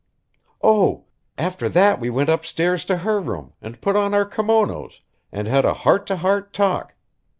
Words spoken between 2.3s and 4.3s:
stairs to her room, and put on our